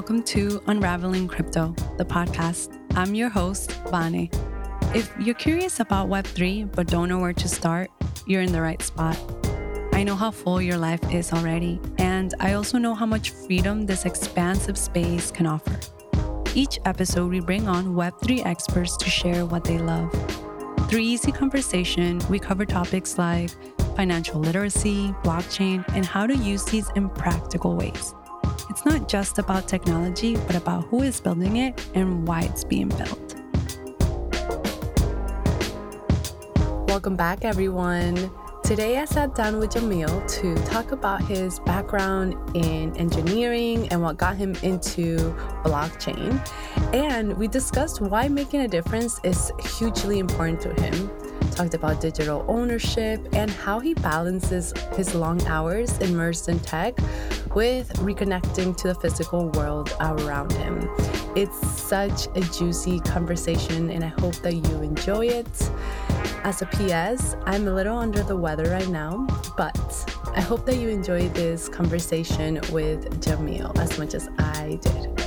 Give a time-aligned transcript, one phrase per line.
[0.00, 2.80] welcome to Unraveling Crypto, the podcast.
[2.96, 4.30] I'm your host, Vane.
[4.94, 7.90] If you're curious about Web3 but don't know where to start,
[8.26, 9.18] you're in the right spot.
[9.92, 13.84] I know how full your life is already, and I also know how much freedom
[13.84, 15.78] this expansive space can offer.
[16.54, 20.10] Each episode, we bring on Web3 experts to share what they love.
[20.88, 23.50] Through easy conversation, we cover topics like
[23.96, 28.14] financial literacy, blockchain, and how to use these in practical ways.
[28.70, 32.88] It's not just about technology, but about who is building it and why it's being
[32.88, 33.34] built.
[36.88, 38.30] Welcome back, everyone.
[38.62, 44.18] Today, I sat down with Jamil to talk about his background in engineering and what
[44.18, 45.16] got him into
[45.64, 46.40] blockchain.
[46.94, 51.10] And we discussed why making a difference is hugely important to him
[51.50, 56.96] talked about digital ownership and how he balances his long hours immersed in tech
[57.54, 60.88] with reconnecting to the physical world around him.
[61.36, 65.70] It's such a juicy conversation, and I hope that you enjoy it.
[66.42, 69.76] As a PS, I'm a little under the weather right now, but
[70.34, 75.19] I hope that you enjoy this conversation with Jamil as much as I did.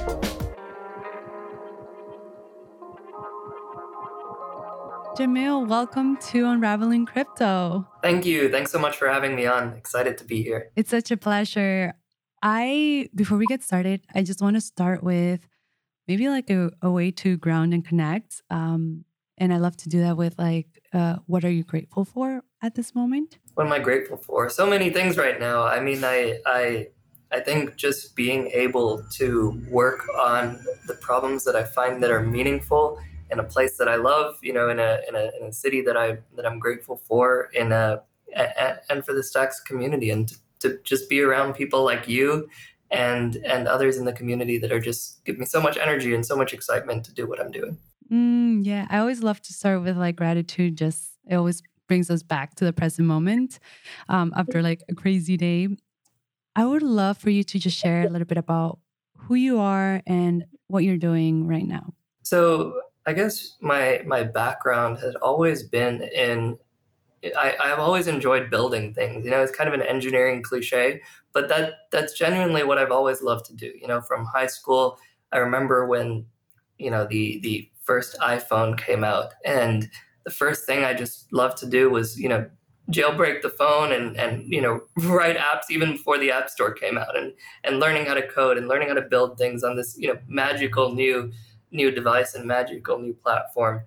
[5.16, 7.88] Jamil, welcome to Unraveling Crypto.
[8.02, 8.50] Thank you.
[8.50, 9.74] Thanks so much for having me on.
[9.74, 10.72] Excited to be here.
[10.76, 11.94] It's such a pleasure.
[12.42, 15.48] I, before we get started, I just want to start with
[16.08, 18.42] maybe like a, a way to ground and connect.
[18.50, 19.06] Um,
[19.38, 22.74] and I love to do that with like, uh, what are you grateful for at
[22.74, 23.38] this moment?
[23.54, 24.50] What am I grateful for?
[24.50, 25.62] So many things right now.
[25.62, 26.88] I mean, I, I,
[27.32, 32.24] I think just being able to work on the problems that I find that are
[32.24, 33.00] meaningful
[33.32, 35.82] in a place that I love, you know, in a in a, in a city
[35.82, 38.02] that I that I'm grateful for, in a,
[38.36, 42.50] a and for the Stacks community, and to, to, just be around people like you
[42.92, 46.26] and and others in the community that are just give me so much energy and
[46.26, 47.78] so much excitement to do what I'm doing.
[48.12, 50.78] Mm, yeah, I always love to start with like gratitude.
[50.78, 53.60] Just it always brings us back to the present moment
[54.10, 55.68] um, after like a crazy day.
[56.56, 58.80] I would love for you to just share a little bit about
[59.18, 61.94] who you are and what you're doing right now.
[62.24, 66.58] So I guess my my background has always been in.
[67.38, 69.24] I, I've always enjoyed building things.
[69.24, 71.02] You know, it's kind of an engineering cliche,
[71.34, 73.72] but that that's genuinely what I've always loved to do.
[73.80, 74.98] You know, from high school,
[75.32, 76.26] I remember when,
[76.78, 79.90] you know, the the first iPhone came out, and
[80.26, 82.50] the first thing I just loved to do was, you know,
[82.92, 86.98] jailbreak the phone and and you know write apps even before the app store came
[86.98, 87.32] out and
[87.64, 90.20] and learning how to code and learning how to build things on this you know
[90.28, 91.32] magical new
[91.74, 93.82] new device and magical new platform.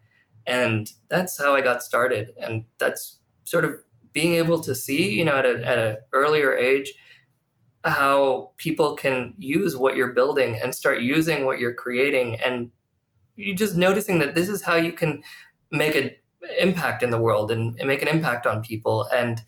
[0.47, 2.35] And that's how I got started.
[2.39, 3.77] And that's sort of
[4.13, 6.93] being able to see, you know, at a, at an earlier age,
[7.85, 12.37] how people can use what you're building and start using what you're creating.
[12.37, 12.71] And
[13.37, 15.23] you just noticing that this is how you can
[15.71, 16.11] make an
[16.59, 19.43] impact in the world and, and make an impact on people and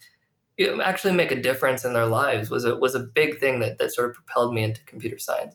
[0.83, 3.93] actually make a difference in their lives was a, was a big thing that, that
[3.93, 5.55] sort of propelled me into computer science.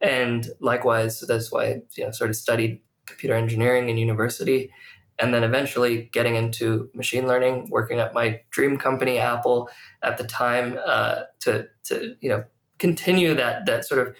[0.00, 4.70] And likewise, that's why you know, sort of studied computer engineering in university,
[5.18, 9.68] and then eventually getting into machine learning, working at my dream company, Apple,
[10.02, 12.44] at the time, uh, to to you know
[12.78, 14.16] continue that that sort of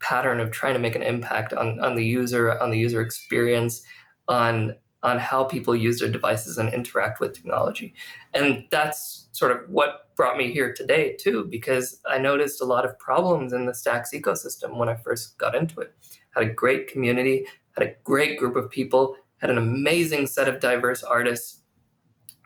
[0.00, 3.82] pattern of trying to make an impact on on the user, on the user experience,
[4.28, 7.94] on on how people use their devices and interact with technology.
[8.32, 12.84] And that's sort of what brought me here today, too, because I noticed a lot
[12.84, 15.92] of problems in the Stacks ecosystem when I first got into it.
[16.30, 17.46] Had a great community,
[17.76, 21.62] had a great group of people, had an amazing set of diverse artists,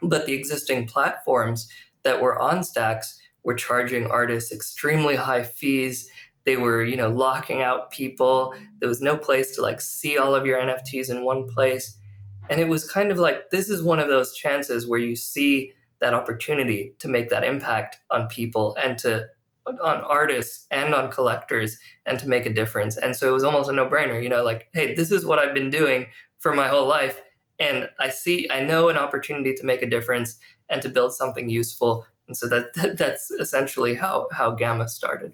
[0.00, 1.69] but the existing platforms
[2.04, 6.10] that were on Stacks were charging artists extremely high fees.
[6.44, 8.55] They were you know locking out people.
[8.78, 11.97] There was no place to like see all of your nfts in one place.
[12.49, 15.72] And it was kind of like this is one of those chances where you see
[16.00, 19.26] that opportunity to make that impact on people and to
[19.82, 22.96] on artists and on collectors and to make a difference.
[22.96, 25.55] And so it was almost a no-brainer, you know, like, hey, this is what I've
[25.55, 26.06] been doing
[26.38, 27.20] for my whole life.
[27.58, 30.38] And I see, I know an opportunity to make a difference
[30.69, 32.06] and to build something useful.
[32.28, 35.32] And so that, that that's essentially how how Gamma started.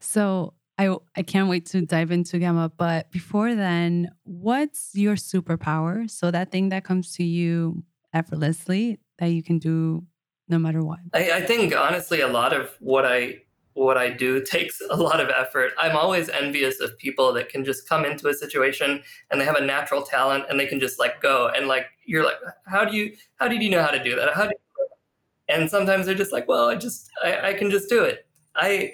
[0.00, 2.70] So I I can't wait to dive into Gamma.
[2.76, 6.08] But before then, what's your superpower?
[6.08, 10.04] So that thing that comes to you effortlessly that you can do
[10.48, 10.98] no matter what.
[11.12, 13.40] I, I think honestly, a lot of what I
[13.74, 15.72] what I do takes a lot of effort.
[15.78, 19.56] I'm always envious of people that can just come into a situation and they have
[19.56, 22.36] a natural talent and they can just like go and like you're like,
[22.66, 24.34] how do you how did you know how to do that?
[24.34, 24.52] How do
[25.48, 28.26] and sometimes they're just like, well, I just I, I can just do it.
[28.56, 28.92] I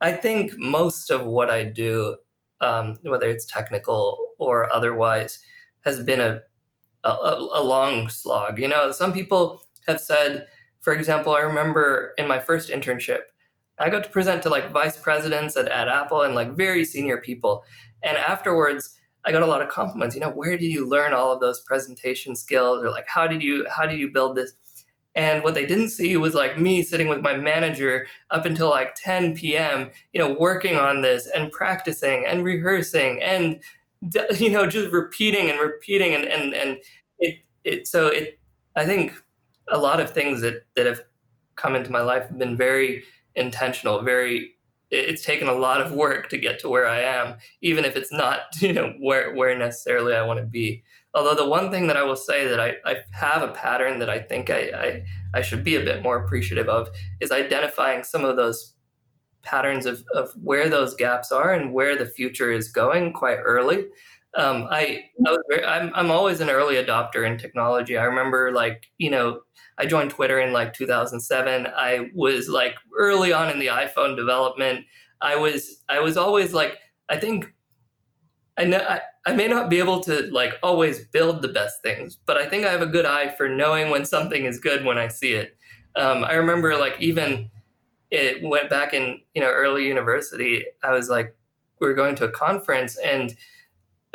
[0.00, 2.16] I think most of what I do,
[2.60, 5.38] um, whether it's technical or otherwise,
[5.84, 6.40] has been a,
[7.04, 8.58] a, a long slog.
[8.58, 10.46] You know, some people have said,
[10.80, 13.20] for example, I remember in my first internship,
[13.78, 17.18] I got to present to like vice presidents at, at Apple and like very senior
[17.18, 17.64] people.
[18.02, 20.14] And afterwards, I got a lot of compliments.
[20.14, 22.82] You know, where did you learn all of those presentation skills?
[22.82, 24.52] Or like, how did you how did you build this?
[25.14, 28.94] And what they didn't see was like me sitting with my manager up until like
[28.94, 29.90] 10 p.m.
[30.12, 33.60] You know, working on this and practicing and rehearsing and
[34.36, 36.78] you know just repeating and repeating and and and
[37.18, 38.38] it it so it
[38.74, 39.12] I think
[39.70, 41.02] a lot of things that that have
[41.56, 43.04] come into my life have been very
[43.34, 44.54] intentional, very
[44.90, 48.12] it's taken a lot of work to get to where I am, even if it's
[48.12, 50.82] not, you know, where where necessarily I want to be.
[51.14, 54.08] Although the one thing that I will say that I, I have a pattern that
[54.08, 55.04] I think I, I,
[55.34, 56.88] I should be a bit more appreciative of
[57.20, 58.74] is identifying some of those
[59.42, 63.86] patterns of, of where those gaps are and where the future is going quite early.
[64.36, 67.98] Um, I, I was very, I'm, I'm always an early adopter in technology.
[67.98, 69.40] I remember like, you know,
[69.78, 71.66] I joined Twitter in like 2007.
[71.66, 74.84] I was like early on in the iPhone development.
[75.20, 77.52] I was I was always like I think
[78.58, 82.18] I know I, I may not be able to like always build the best things,
[82.26, 84.98] but I think I have a good eye for knowing when something is good when
[84.98, 85.56] I see it.
[85.96, 87.50] Um, I remember like even
[88.10, 90.64] it went back in you know early university.
[90.82, 91.34] I was like
[91.80, 93.34] we were going to a conference and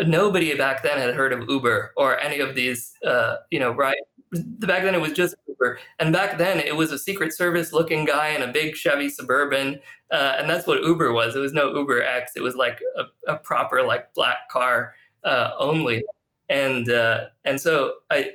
[0.05, 3.97] nobody back then had heard of Uber or any of these uh, you know right
[4.31, 8.05] back then it was just Uber, and back then it was a Secret Service looking
[8.05, 9.79] guy in a big Chevy Suburban,
[10.11, 11.35] uh, and that's what Uber was.
[11.35, 12.33] It was no Uber X.
[12.35, 16.03] It was like a, a proper like black car uh, only,
[16.49, 18.31] and uh, and so I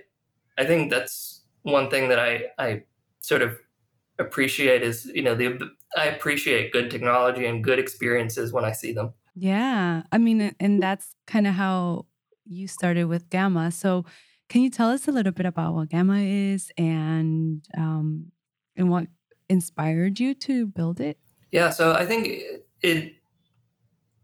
[0.59, 2.85] I think that's one thing that I I
[3.21, 3.59] sort of
[4.19, 8.93] appreciate is you know the I appreciate good technology and good experiences when I see
[8.93, 9.13] them.
[9.35, 12.07] Yeah, I mean, and that's kind of how
[12.45, 13.71] you started with Gamma.
[13.71, 14.05] So
[14.49, 18.33] can you tell us a little bit about what Gamma is and um,
[18.77, 19.07] and what
[19.49, 21.19] inspired you to build it?
[21.51, 22.43] Yeah, so I think
[22.83, 23.15] it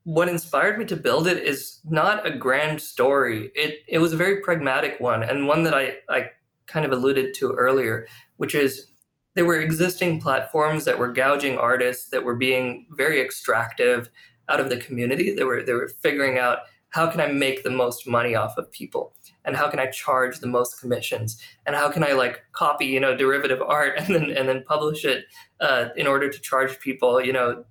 [0.04, 3.50] what inspired me to build it is not a grand story.
[3.54, 6.30] It it was a very pragmatic one and one that I I
[6.66, 8.06] kind of alluded to earlier,
[8.36, 8.88] which is
[9.34, 14.10] there were existing platforms that were gouging artists that were being very extractive
[14.48, 15.34] out of the community.
[15.34, 16.60] They were they were figuring out
[16.90, 19.14] how can I make the most money off of people?
[19.44, 21.40] And how can I charge the most commissions?
[21.66, 25.04] And how can I like copy you know derivative art and then and then publish
[25.04, 25.26] it
[25.60, 27.64] uh, in order to charge people you know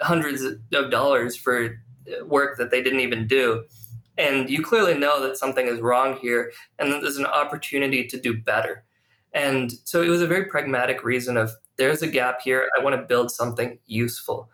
[0.00, 1.80] hundreds of dollars for
[2.24, 3.64] work that they didn't even do?
[4.16, 8.20] And you clearly know that something is wrong here and that there's an opportunity to
[8.20, 8.84] do better.
[9.32, 12.68] And so it was a very pragmatic reason of there's a gap here.
[12.76, 14.50] I want to build something useful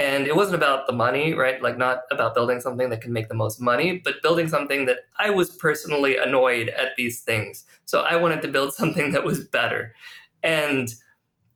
[0.00, 1.60] and it wasn't about the money, right?
[1.60, 5.00] Like, not about building something that can make the most money, but building something that
[5.18, 7.66] I was personally annoyed at these things.
[7.84, 9.94] So I wanted to build something that was better.
[10.42, 10.88] And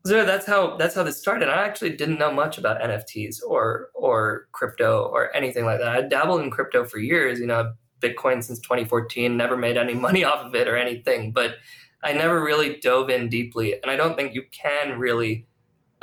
[0.05, 1.49] so that's how that's how this started.
[1.49, 5.89] I actually didn't know much about NFTs or or crypto or anything like that.
[5.89, 10.23] I dabbled in crypto for years, you know, Bitcoin since 2014, never made any money
[10.23, 11.55] off of it or anything, but
[12.03, 13.81] I never really dove in deeply.
[13.81, 15.47] And I don't think you can really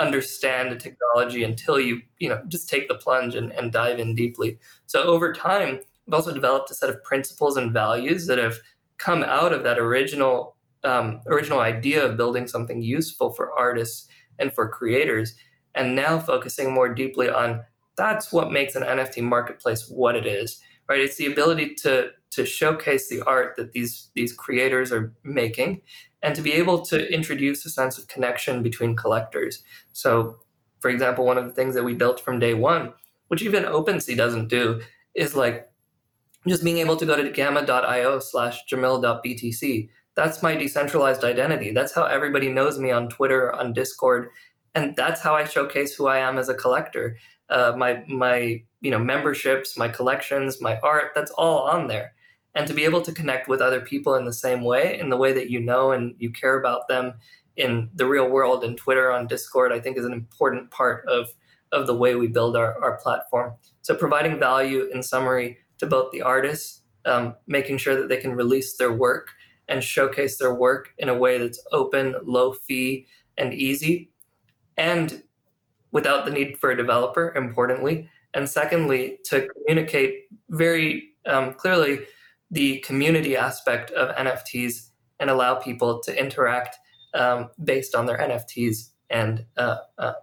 [0.01, 4.15] understand the technology until you you know just take the plunge and, and dive in
[4.15, 4.57] deeply.
[4.87, 8.57] So over time we've also developed a set of principles and values that have
[8.97, 14.07] come out of that original um, original idea of building something useful for artists
[14.39, 15.35] and for creators
[15.75, 17.61] and now focusing more deeply on
[17.95, 20.59] that's what makes an nft marketplace what it is
[20.89, 25.81] right it's the ability to to showcase the art that these these creators are making
[26.23, 29.63] and to be able to introduce a sense of connection between collectors.
[29.93, 30.37] So,
[30.79, 32.93] for example, one of the things that we built from day one,
[33.27, 34.81] which even OpenSea doesn't do,
[35.15, 35.69] is like
[36.47, 39.89] just being able to go to gamma.io slash jamil.btc.
[40.15, 41.71] That's my decentralized identity.
[41.71, 44.29] That's how everybody knows me on Twitter, on Discord,
[44.75, 47.17] and that's how I showcase who I am as a collector.
[47.49, 52.13] Uh, my my you know memberships, my collections, my art, that's all on there.
[52.53, 55.17] And to be able to connect with other people in the same way in the
[55.17, 57.13] way that you know and you care about them
[57.55, 61.27] in the real world and twitter on discord i think is an important part of
[61.71, 63.53] of the way we build our, our platform.
[63.81, 68.35] So providing value in summary to both the artists um, making sure that they can
[68.35, 69.29] release their work
[69.67, 73.07] and showcase their work in a way that's open low fee
[73.37, 74.11] and easy.
[74.77, 75.23] And
[75.91, 82.05] without the need for a developer importantly and secondly to communicate very um, clearly
[82.49, 86.77] the community aspect of NFTs and allow people to interact
[87.13, 90.13] um, based on their NFTs and uh, uh,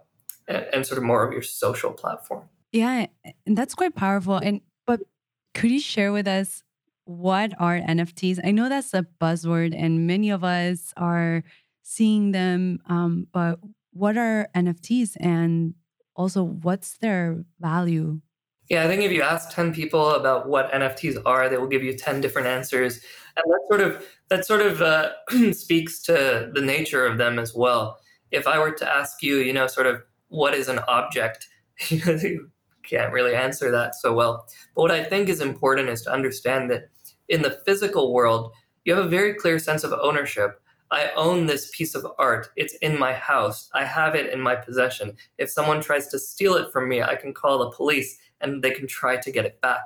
[0.47, 2.49] and, sort of more of your social platform.
[2.71, 3.05] Yeah,
[3.45, 4.37] and that's quite powerful.
[4.37, 5.01] And but
[5.53, 6.63] could you share with us
[7.05, 8.39] what are NFTs?
[8.43, 11.43] I know that's a buzzword, and many of us are
[11.81, 12.79] seeing them.
[12.87, 13.59] Um, but
[13.91, 15.75] what are NFTs, and
[16.19, 18.19] also what's their value?
[18.69, 21.81] Yeah, I think if you ask 10 people about what NFTs are, they will give
[21.81, 22.99] you 10 different answers.
[23.35, 25.11] And that sort of that sort of uh,
[25.53, 27.99] speaks to the nature of them as well.
[28.31, 31.47] If I were to ask you, you know, sort of what is an object,
[31.89, 32.51] you
[32.83, 34.45] can't really answer that so well.
[34.75, 36.89] But what I think is important is to understand that
[37.29, 38.51] in the physical world,
[38.83, 40.61] you have a very clear sense of ownership.
[40.91, 42.49] I own this piece of art.
[42.55, 43.69] It's in my house.
[43.73, 45.15] I have it in my possession.
[45.37, 48.71] If someone tries to steal it from me, I can call the police and they
[48.71, 49.81] can try to get it back.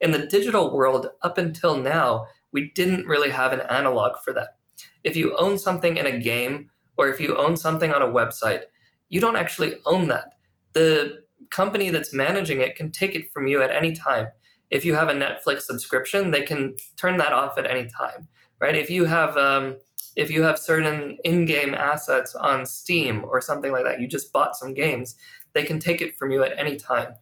[0.00, 4.56] In the digital world, up until now, we didn't really have an analog for that.
[5.02, 8.62] If you own something in a game or if you own something on a website,
[9.08, 10.34] you don't actually own that.
[10.72, 14.28] The company that's managing it can take it from you at any time.
[14.70, 18.28] If you have a Netflix subscription, they can turn that off at any time,
[18.60, 18.76] right?
[18.76, 19.76] If you have um,
[20.18, 24.56] if you have certain in-game assets on Steam or something like that, you just bought
[24.56, 25.14] some games,
[25.54, 27.14] they can take it from you at any time.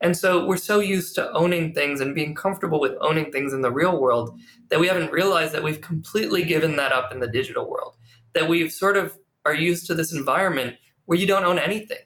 [0.00, 3.60] And so we're so used to owning things and being comfortable with owning things in
[3.60, 4.40] the real world
[4.70, 7.96] that we haven't realized that we've completely given that up in the digital world.
[8.32, 11.98] That we've sort of are used to this environment where you don't own anything.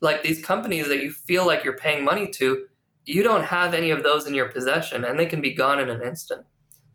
[0.00, 2.64] Like these companies that you feel like you're paying money to,
[3.04, 5.90] you don't have any of those in your possession and they can be gone in
[5.90, 6.46] an instant.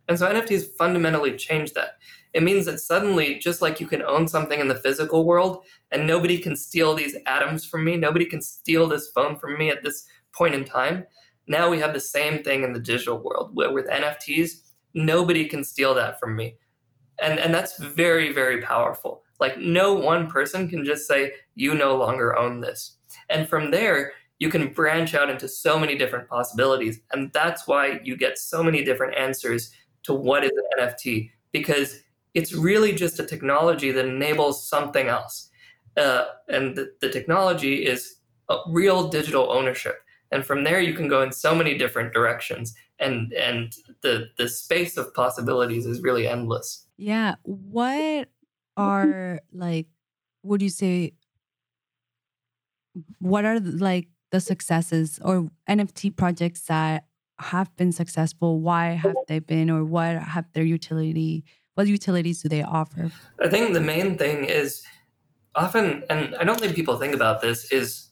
[0.07, 1.97] And so NFTs fundamentally change that.
[2.33, 6.05] It means that suddenly, just like you can own something in the physical world and
[6.05, 9.83] nobody can steal these atoms from me, nobody can steal this phone from me at
[9.83, 11.05] this point in time.
[11.47, 14.61] Now we have the same thing in the digital world where with NFTs,
[14.93, 16.57] nobody can steal that from me.
[17.21, 19.23] And, and that's very, very powerful.
[19.39, 22.97] Like, no one person can just say, you no longer own this.
[23.29, 26.99] And from there, you can branch out into so many different possibilities.
[27.11, 29.71] And that's why you get so many different answers
[30.03, 32.01] to what is an NFT, because
[32.37, 35.49] it's really just a technology that enables something else.
[35.97, 38.17] Uh, and the, the technology is
[38.67, 39.95] real digital ownership.
[40.31, 42.75] And from there you can go in so many different directions.
[42.99, 46.85] And and the the space of possibilities is really endless.
[46.97, 47.35] Yeah.
[47.43, 48.29] What
[48.75, 49.87] are like
[50.43, 51.13] would you say
[53.19, 57.05] what are like the successes or nft projects that
[57.39, 58.59] have been successful?
[58.59, 61.43] Why have they been or what have their utility
[61.77, 64.83] what utilities do they offer i think the main thing is
[65.55, 68.07] often and i don't think people think about this is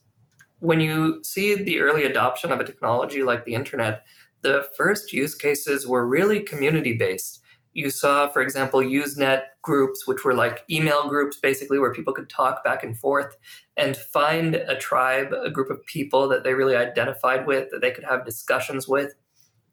[0.60, 4.06] when you see the early adoption of a technology like the internet,
[4.42, 7.42] the first use cases were really community based.
[7.74, 12.30] You saw, for example, Usenet groups, which were like email groups basically where people could
[12.30, 13.36] talk back and forth
[13.76, 17.92] and find a tribe, a group of people that they really identified with, that they
[17.92, 19.14] could have discussions with.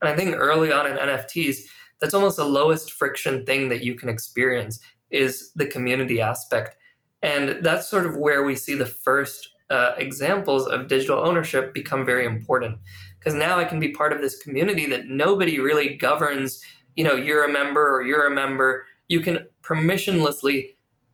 [0.01, 1.61] And I think early on in NFTs,
[2.03, 4.81] that's almost the lowest friction thing that you can experience
[5.13, 6.77] is the community aspect.
[7.23, 12.05] And that's sort of where we see the first uh, examples of digital ownership become
[12.05, 12.79] very important
[13.21, 16.61] because now I can be part of this community that nobody really governs.
[16.97, 18.85] You know, you're a member or you're a member.
[19.07, 20.71] You can permissionlessly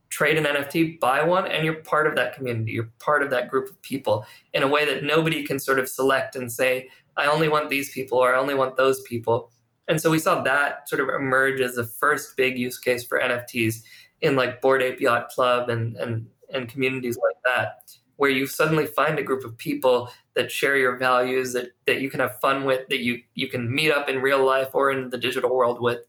[0.08, 2.72] trade an NFT, buy one, and you're part of that community.
[2.72, 5.86] You're part of that group of people in a way that nobody can sort of
[5.86, 9.52] select and say, I only want these people or I only want those people.
[9.88, 13.18] And so we saw that sort of emerge as the first big use case for
[13.18, 13.82] NFTs
[14.20, 18.84] in like Bored Ape Yacht Club and and and communities like that where you suddenly
[18.84, 22.64] find a group of people that share your values that, that you can have fun
[22.64, 25.80] with that you you can meet up in real life or in the digital world
[25.80, 26.00] with.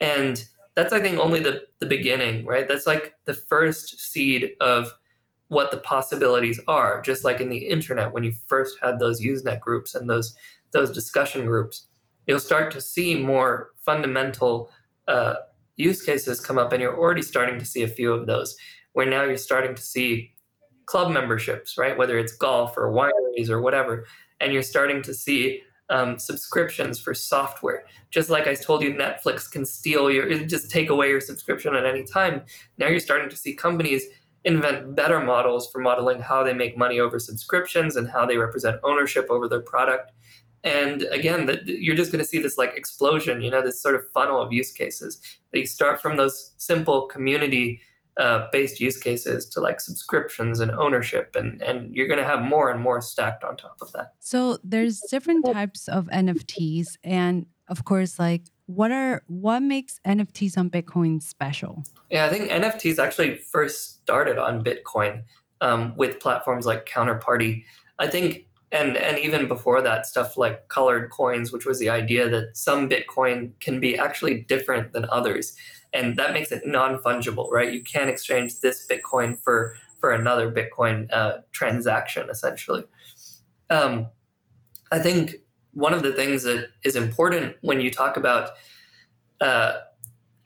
[0.00, 0.44] And
[0.74, 2.66] that's i think only the the beginning right?
[2.66, 4.92] That's like the first seed of
[5.48, 9.60] what the possibilities are just like in the internet when you first had those usenet
[9.60, 10.34] groups and those
[10.72, 11.86] those discussion groups
[12.26, 14.70] you'll start to see more fundamental
[15.08, 15.34] uh,
[15.76, 18.56] use cases come up and you're already starting to see a few of those
[18.92, 20.32] where now you're starting to see
[20.86, 21.96] club memberships, right?
[21.96, 24.06] Whether it's golf or wineries or whatever,
[24.40, 27.84] and you're starting to see um, subscriptions for software.
[28.10, 31.84] Just like I told you, Netflix can steal your, just take away your subscription at
[31.84, 32.42] any time.
[32.78, 34.04] Now you're starting to see companies
[34.44, 38.80] invent better models for modeling how they make money over subscriptions and how they represent
[38.84, 40.12] ownership over their product.
[40.64, 43.94] And again, the, you're just going to see this like explosion, you know, this sort
[43.94, 45.20] of funnel of use cases.
[45.52, 47.80] They start from those simple community
[48.16, 52.42] uh, based use cases to like subscriptions and ownership and and you're going to have
[52.42, 57.44] more and more stacked on top of that so there's different types of nfts and
[57.66, 63.00] of course like what are what makes nfts on bitcoin special yeah i think nfts
[63.00, 65.24] actually first started on bitcoin
[65.64, 67.64] um, with platforms like Counterparty.
[67.98, 72.28] I think, and and even before that, stuff like colored coins, which was the idea
[72.28, 75.54] that some Bitcoin can be actually different than others,
[75.92, 77.72] and that makes it non fungible, right?
[77.72, 82.84] You can't exchange this Bitcoin for for another Bitcoin uh, transaction, essentially.
[83.70, 84.08] Um,
[84.90, 85.36] I think
[85.72, 88.50] one of the things that is important when you talk about
[89.40, 89.74] uh,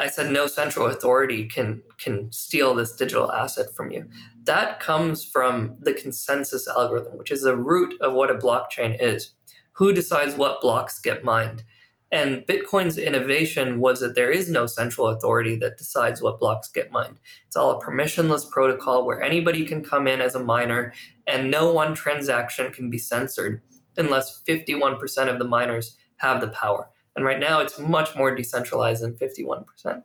[0.01, 4.09] I said no central authority can can steal this digital asset from you.
[4.45, 9.33] That comes from the consensus algorithm, which is the root of what a blockchain is.
[9.73, 11.65] Who decides what blocks get mined?
[12.11, 16.91] And Bitcoin's innovation was that there is no central authority that decides what blocks get
[16.91, 17.19] mined.
[17.47, 20.95] It's all a permissionless protocol where anybody can come in as a miner
[21.27, 23.61] and no one transaction can be censored
[23.99, 26.89] unless 51% of the miners have the power.
[27.19, 30.05] And right now it's much more decentralized than 51%.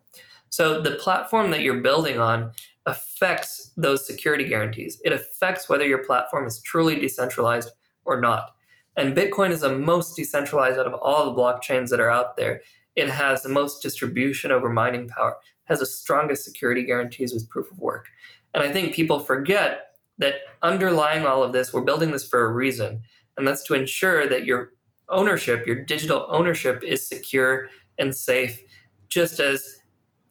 [0.49, 2.53] So the platform that you're building on
[2.87, 4.99] affects those security guarantees.
[5.05, 7.69] It affects whether your platform is truly decentralized
[8.03, 8.55] or not.
[8.97, 12.61] And Bitcoin is the most decentralized out of all the blockchains that are out there.
[12.95, 17.69] It has the most distribution over mining power, has the strongest security guarantees with proof
[17.69, 18.07] of work.
[18.55, 22.51] And I think people forget that underlying all of this, we're building this for a
[22.51, 23.03] reason.
[23.37, 24.71] And that's to ensure that your
[25.13, 28.61] ownership, your digital ownership is secure and safe,
[29.09, 29.77] just as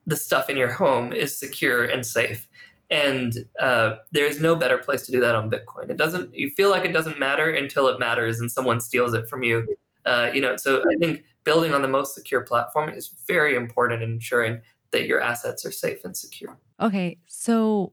[0.07, 2.49] the stuff in your home is secure and safe.
[2.91, 5.89] And uh, there's no better place to do that on Bitcoin.
[5.89, 6.35] It doesn't.
[6.35, 9.67] You feel like it doesn't matter until it matters, and someone steals it from you.
[10.05, 10.57] Uh, you know.
[10.57, 14.61] So I think building on the most secure platform is very important in ensuring
[14.91, 16.59] that your assets are safe and secure.
[16.81, 17.93] Okay, so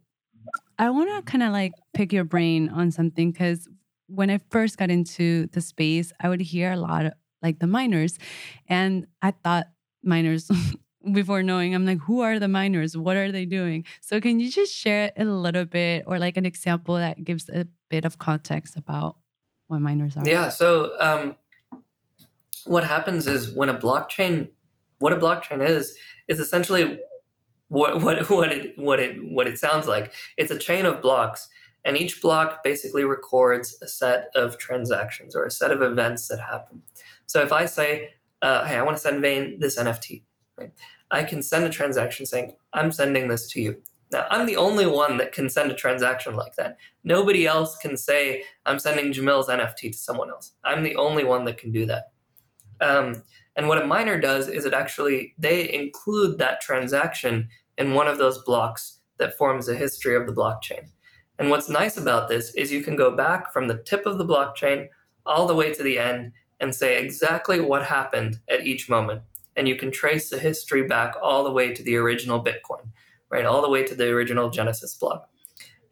[0.78, 3.70] I want to kind of like pick your brain on something because
[4.10, 7.68] when I first got into the space, I would hear a lot of like the
[7.68, 8.18] miners,
[8.68, 9.68] and I thought
[10.04, 10.52] miners
[11.14, 12.98] before knowing i'm like who are the miners?
[12.98, 13.86] What are they doing?
[14.02, 17.68] So can you just share a little bit or like an example that gives a
[17.90, 19.18] bit of context about
[19.68, 20.28] what miners are?
[20.28, 21.36] Yeah so um,
[22.66, 24.50] what happens is when a blockchain
[25.00, 25.96] what a blockchain is
[26.28, 27.00] is essentially
[27.70, 30.12] what what what it what it what it sounds like.
[30.38, 31.48] It's a chain of blocks
[31.86, 36.40] and each block basically records a set of transactions or a set of events that
[36.40, 36.82] happen.
[37.26, 38.10] So if I say,
[38.42, 40.24] uh, hey, I want to send Vane this NFT,
[40.58, 40.72] right?
[41.12, 43.82] I can send a transaction saying, I'm sending this to you.
[44.12, 46.78] Now, I'm the only one that can send a transaction like that.
[47.04, 50.54] Nobody else can say, I'm sending Jamil's NFT to someone else.
[50.64, 52.12] I'm the only one that can do that.
[52.82, 53.24] Um,
[53.56, 58.18] and what a miner does is it actually, they include that transaction in one of
[58.18, 60.90] those blocks that forms the history of the blockchain.
[61.40, 64.26] And what's nice about this is you can go back from the tip of the
[64.26, 64.90] blockchain
[65.26, 69.22] all the way to the end and say exactly what happened at each moment.
[69.56, 72.90] And you can trace the history back all the way to the original Bitcoin,
[73.30, 73.46] right?
[73.46, 75.30] All the way to the original Genesis block.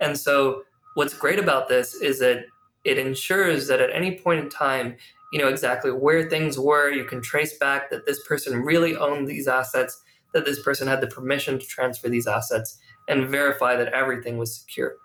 [0.02, 0.64] And so
[0.96, 2.46] what's great about this is that
[2.84, 4.98] it ensures that at any point in time,
[5.32, 6.90] you know exactly where things were.
[6.90, 10.02] You can trace back that this person really owned these assets,
[10.34, 14.56] that this person had the permission to transfer these assets, and verify that everything was
[14.56, 14.96] secure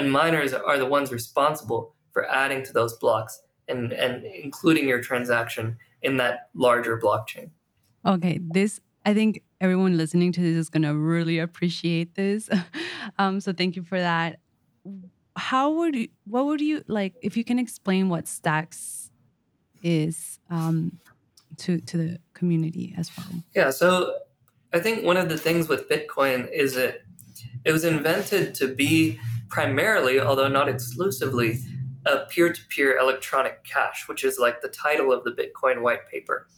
[0.00, 5.02] and miners are the ones responsible for adding to those blocks and, and including your
[5.02, 7.50] transaction in that larger blockchain.
[8.06, 12.48] Okay, this I think everyone listening to this is going to really appreciate this.
[13.18, 14.40] um, so thank you for that.
[15.36, 19.10] How would you, what would you like if you can explain what Stacks
[19.82, 20.98] is um,
[21.58, 23.42] to to the community as well?
[23.54, 24.16] Yeah, so
[24.72, 27.02] I think one of the things with Bitcoin is that
[27.64, 29.18] it was invented to be
[29.50, 31.60] primarily, although not exclusively,
[32.06, 36.08] a peer to peer electronic cash, which is like the title of the Bitcoin white
[36.10, 36.48] paper.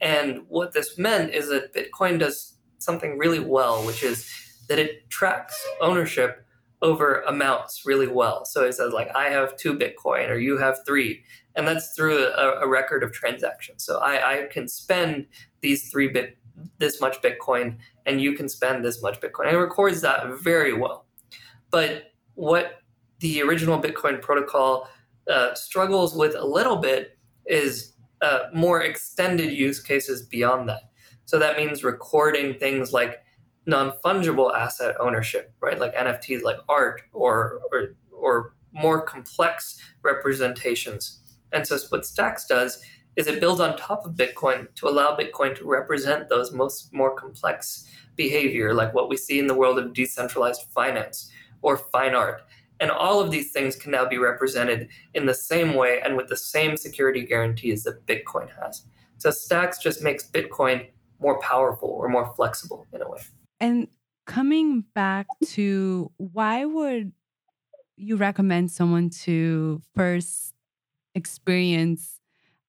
[0.00, 4.28] And what this meant is that Bitcoin does something really well, which is
[4.68, 6.44] that it tracks ownership
[6.82, 8.44] over amounts really well.
[8.44, 11.22] So it says, like, I have two Bitcoin or you have three.
[11.54, 13.84] And that's through a, a record of transactions.
[13.84, 15.26] So I, I can spend
[15.60, 16.36] these three bit
[16.78, 19.46] this much Bitcoin and you can spend this much Bitcoin.
[19.46, 21.06] And it records that very well.
[21.70, 22.80] But what
[23.20, 24.88] the original Bitcoin protocol
[25.30, 30.82] uh, struggles with a little bit is uh, more extended use cases beyond that.
[31.24, 33.22] So that means recording things like
[33.66, 35.78] non fungible asset ownership, right?
[35.78, 41.20] Like NFTs, like art, or or or more complex representations.
[41.52, 42.82] And so what Stacks does
[43.16, 47.14] is it builds on top of Bitcoin to allow Bitcoin to represent those most more
[47.14, 51.30] complex behavior, like what we see in the world of decentralized finance,
[51.62, 52.42] or fine art.
[52.80, 56.28] And all of these things can now be represented in the same way and with
[56.28, 58.84] the same security guarantees that Bitcoin has.
[59.18, 60.88] So Stacks just makes Bitcoin
[61.20, 63.20] more powerful or more flexible in a way.
[63.60, 63.86] And
[64.26, 67.12] coming back to why would
[67.96, 70.54] you recommend someone to first
[71.14, 72.18] experience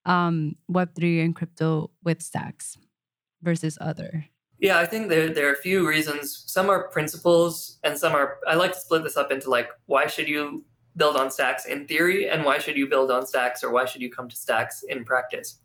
[0.06, 2.78] um, Web3 and crypto with stacks
[3.42, 4.28] versus other?
[4.64, 6.46] Yeah, I think there, there are a few reasons.
[6.48, 8.38] Some are principles, and some are.
[8.48, 10.64] I like to split this up into like, why should you
[10.96, 14.02] build on stacks in theory, and why should you build on stacks, or why should
[14.02, 15.60] you come to stacks in practice?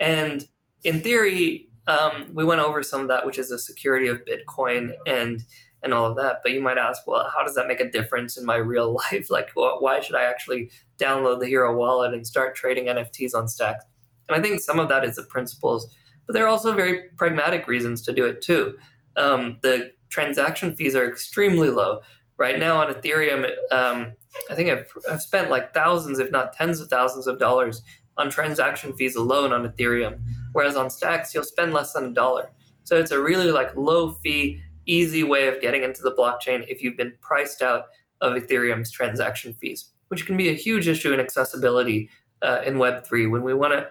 [0.00, 0.48] And
[0.82, 4.92] in theory, um, we went over some of that, which is the security of Bitcoin
[5.06, 5.44] and
[5.82, 6.38] and all of that.
[6.42, 9.30] But you might ask, well, how does that make a difference in my real life?
[9.30, 13.46] Like, well, why should I actually download the Hiro wallet and start trading NFTs on
[13.46, 13.84] Stacks?
[14.26, 15.94] And I think some of that is the principles,
[16.28, 18.76] but there are also very pragmatic reasons to do it too.
[19.16, 22.02] Um, the transaction fees are extremely low.
[22.36, 24.12] Right now on Ethereum, um,
[24.50, 27.82] I think I've, I've spent like thousands, if not tens of thousands of dollars
[28.18, 30.20] on transaction fees alone on Ethereum,
[30.52, 32.50] whereas on Stacks, you'll spend less than a dollar.
[32.84, 36.82] So it's a really like low fee easy way of getting into the blockchain if
[36.82, 37.86] you've been priced out
[38.20, 42.10] of Ethereum's transaction fees, which can be a huge issue in accessibility
[42.42, 43.30] uh, in Web3.
[43.30, 43.88] When we want to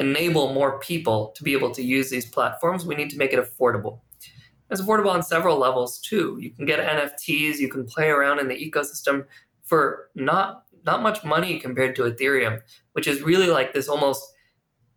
[0.00, 3.38] enable more people to be able to use these platforms, we need to make it
[3.38, 4.00] affordable.
[4.70, 6.38] It's affordable on several levels too.
[6.40, 9.26] You can get NFTs, you can play around in the ecosystem
[9.62, 14.24] for not not much money compared to Ethereum, which is really like this almost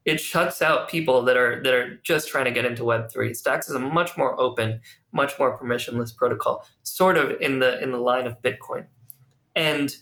[0.06, 3.36] it shuts out people that are that are just trying to get into Web3.
[3.36, 4.80] Stacks is a much more open,
[5.12, 8.86] much more permissionless protocol, sort of in the in the line of Bitcoin.
[9.56, 9.96] And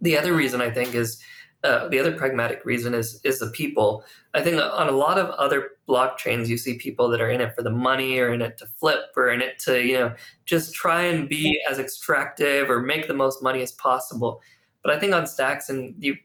[0.00, 1.20] the other reason I think is
[1.64, 4.04] uh, the other pragmatic reason is is the people.
[4.34, 7.54] I think on a lot of other blockchains, you see people that are in it
[7.54, 10.74] for the money, or in it to flip, or in it to you know just
[10.74, 14.40] try and be as extractive or make the most money as possible.
[14.82, 16.16] But I think on Stacks, and you,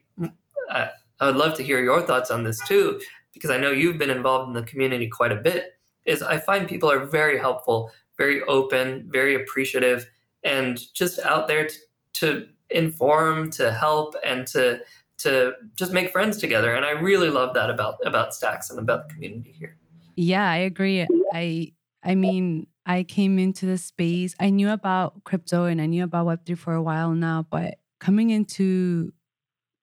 [0.70, 3.00] I would love to hear your thoughts on this too,
[3.32, 5.74] because I know you've been involved in the community quite a bit.
[6.04, 10.10] Is I find people are very helpful, very open, very appreciative,
[10.42, 11.76] and just out there to,
[12.14, 14.80] to inform, to help, and to
[15.18, 16.74] to just make friends together.
[16.74, 19.76] And I really love that about about Stacks and about the community here.
[20.16, 21.06] Yeah, I agree.
[21.32, 24.34] I I mean, I came into the space.
[24.40, 28.30] I knew about crypto and I knew about Web3 for a while now, but coming
[28.30, 29.12] into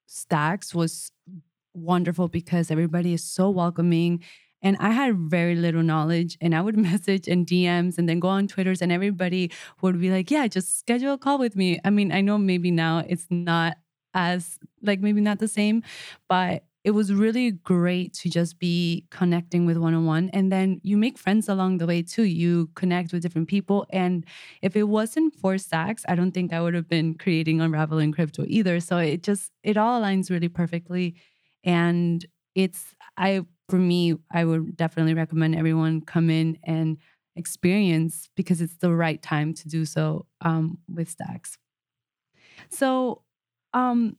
[0.07, 1.11] Stacks was
[1.73, 4.23] wonderful because everybody is so welcoming.
[4.61, 8.29] And I had very little knowledge, and I would message and DMs and then go
[8.29, 11.79] on Twitters, and everybody would be like, Yeah, just schedule a call with me.
[11.85, 13.77] I mean, I know maybe now it's not
[14.15, 15.83] as, like, maybe not the same,
[16.27, 20.29] but it was really great to just be connecting with one on one.
[20.33, 22.23] And then you make friends along the way too.
[22.23, 23.87] You connect with different people.
[23.89, 24.23] And
[24.61, 28.45] if it wasn't for Stacks, I don't think I would have been creating Unraveling Crypto
[28.47, 28.79] either.
[28.79, 31.15] So it just, it all aligns really perfectly.
[31.63, 32.23] And
[32.53, 36.97] it's, I, for me, I would definitely recommend everyone come in and
[37.35, 41.57] experience because it's the right time to do so um, with Stacks.
[42.69, 43.21] So,
[43.75, 44.15] um,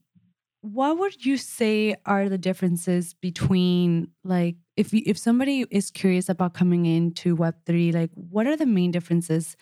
[0.60, 6.28] what would you say are the differences between like if you, if somebody is curious
[6.28, 9.56] about coming into web 3 like what are the main differences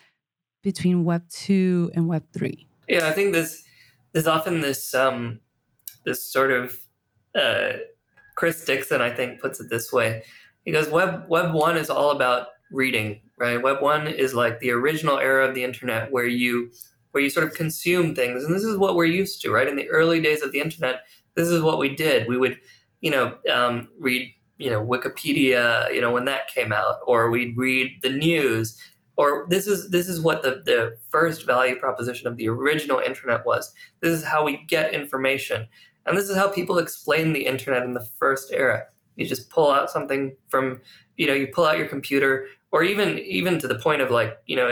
[0.63, 3.63] between web 2 and web 3 yeah i think there's
[4.11, 5.39] there's often this um
[6.05, 6.77] this sort of
[7.35, 7.73] uh
[8.35, 10.23] chris dixon i think puts it this way.
[10.65, 13.61] Because web web 1 is all about reading right?
[13.61, 16.71] Web 1 is like the original era of the internet where you
[17.15, 18.43] where you sort of consume things.
[18.43, 19.69] And this is what we're used to, right?
[19.69, 21.03] In the early days of the internet,
[21.35, 22.27] this is what we did.
[22.27, 22.59] We would,
[22.99, 27.57] you know, um, read, you know, Wikipedia, you know, when that came out, or we'd
[27.57, 28.77] read the news.
[29.15, 33.45] Or this is this is what the, the first value proposition of the original internet
[33.45, 33.73] was.
[34.01, 35.65] This is how we get information.
[36.05, 38.83] And this is how people explain the internet in the first era.
[39.15, 40.81] You just pull out something from,
[41.15, 44.37] you know, you pull out your computer, or even even to the point of like,
[44.47, 44.67] you know,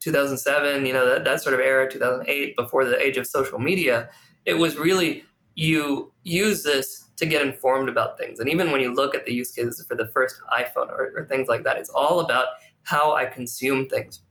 [0.00, 4.08] 2007, you know, that, that sort of era, 2008, before the age of social media,
[4.46, 8.40] it was really you use this to get informed about things.
[8.40, 11.26] And even when you look at the use cases for the first iPhone or, or
[11.26, 12.48] things like that, it's all about
[12.84, 14.22] how I consume things.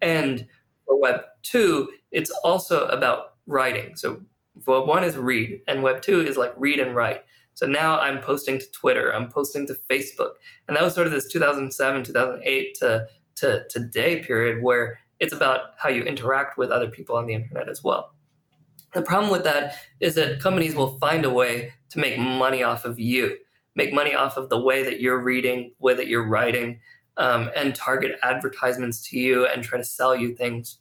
[0.00, 0.46] And
[0.86, 3.96] for Web 2, it's also about writing.
[3.96, 4.22] So
[4.66, 7.24] Web 1 is read, and Web 2 is like read and write.
[7.54, 10.32] So now I'm posting to Twitter, I'm posting to Facebook.
[10.66, 15.72] And that was sort of this 2007, 2008 to, to today period where it's about
[15.76, 18.14] how you interact with other people on the internet as well.
[18.94, 22.84] The problem with that is that companies will find a way to make money off
[22.84, 23.36] of you,
[23.74, 26.80] make money off of the way that you're reading, way that you're writing,
[27.16, 30.78] um, and target advertisements to you and try to sell you things.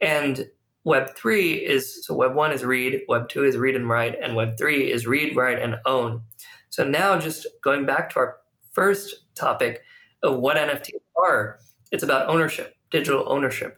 [0.00, 0.48] And
[0.84, 4.36] Web three is so Web one is read, Web two is read and write, and
[4.36, 6.22] Web three is read, write, and own.
[6.68, 8.36] So now, just going back to our
[8.72, 9.82] first topic
[10.22, 11.58] of what NFTs are,
[11.90, 13.72] it's about ownership digital ownership.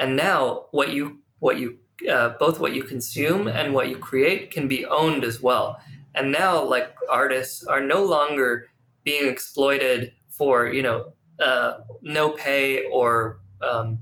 [0.00, 1.04] And now what you
[1.38, 1.78] what you
[2.10, 5.80] uh, both what you consume and what you create can be owned as well.
[6.14, 8.68] And now, like artists are no longer
[9.04, 10.98] being exploited for you know
[11.40, 13.98] uh, no pay or, um,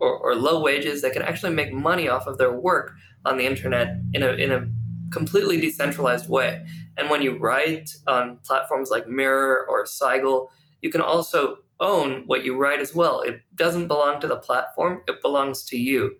[0.00, 1.02] or or low wages.
[1.02, 4.50] They can actually make money off of their work on the internet in a in
[4.52, 4.60] a
[5.10, 6.64] completely decentralized way.
[6.96, 10.48] And when you write on platforms like Mirror or Sigle,
[10.82, 13.20] you can also own what you write as well.
[13.20, 16.16] It doesn't belong to the platform, it belongs to you.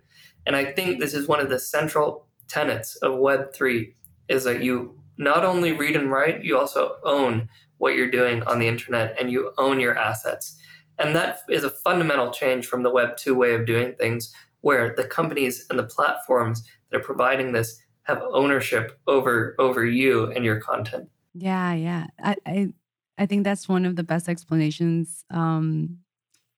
[0.47, 3.93] And I think this is one of the central tenets of Web3
[4.29, 8.59] is that you not only read and write, you also own what you're doing on
[8.59, 10.59] the internet and you own your assets.
[10.99, 14.95] And that is a fundamental change from the Web 2 way of doing things, where
[14.97, 20.45] the companies and the platforms that are providing this have ownership over over you and
[20.45, 21.09] your content.
[21.35, 22.07] Yeah, yeah.
[22.23, 22.69] I I,
[23.19, 25.99] I think that's one of the best explanations um,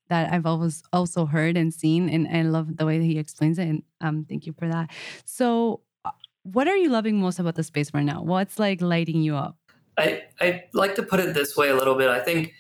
[0.09, 3.59] that I've always also heard and seen, and I love the way that he explains
[3.59, 3.69] it.
[3.69, 4.91] And um, thank you for that.
[5.25, 6.11] So, uh,
[6.43, 8.23] what are you loving most about the space right now?
[8.23, 9.57] What's like lighting you up?
[9.99, 12.09] I I like to put it this way a little bit.
[12.09, 12.55] I think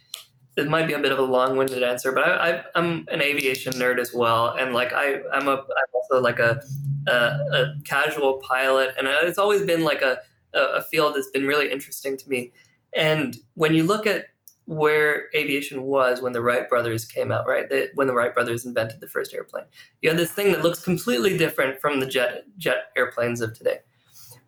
[0.57, 3.99] it might be a bit of a long-winded answer, but I, am an aviation nerd
[3.99, 6.61] as well, and like I I'm a I'm also like a
[7.07, 10.21] a, a casual pilot, and it's always been like a
[10.55, 12.53] a field that's been really interesting to me.
[12.99, 14.27] And when you look at
[14.67, 17.71] where aviation was when the Wright brothers came out, right?
[17.71, 19.65] They, when the Wright brothers invented the first airplane,
[20.03, 23.79] you had this thing that looks completely different from the jet jet airplanes of today.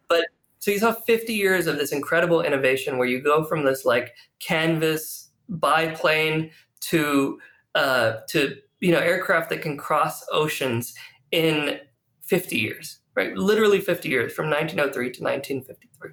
[0.09, 0.27] But
[0.59, 4.15] so you saw 50 years of this incredible innovation where you go from this like
[4.41, 7.39] canvas biplane to
[7.75, 10.93] uh, to you know aircraft that can cross oceans
[11.31, 11.79] in
[12.23, 13.35] 50 years, right?
[13.37, 16.11] Literally 50 years from 1903 to 1953.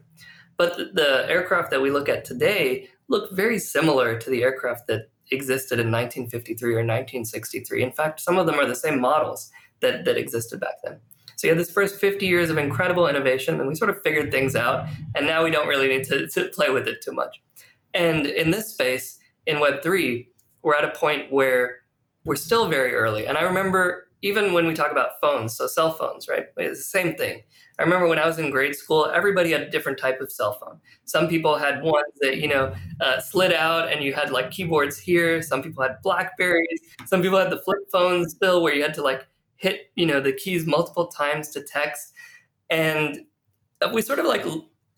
[0.57, 5.09] But the, aircraft that we look at today look very similar to the aircraft that
[5.31, 7.83] existed in 1953 or 1963.
[7.83, 10.99] In fact, some of them are the same models that, that existed back then.
[11.35, 14.31] So you had this first 50 years of incredible innovation, and we sort of figured
[14.31, 17.41] things out, and now we don't really need to, to play with it too much.
[17.93, 20.27] And in this space, in Web3,
[20.63, 21.77] we're at a point where
[22.25, 23.27] we're still very early.
[23.27, 26.45] And I remember even when we talk about phones, so cell phones, right?
[26.57, 27.43] It's the same thing.
[27.79, 30.53] I remember when I was in grade school, everybody had a different type of cell
[30.53, 30.79] phone.
[31.05, 34.97] Some people had ones that you know uh, slid out, and you had like keyboards
[34.97, 35.41] here.
[35.41, 36.81] Some people had Blackberries.
[37.05, 39.27] Some people had the flip phones still, where you had to like
[39.57, 42.13] hit you know the keys multiple times to text
[42.69, 43.19] and
[43.93, 44.45] we sort of like